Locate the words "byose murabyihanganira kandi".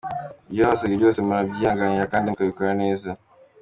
0.99-2.25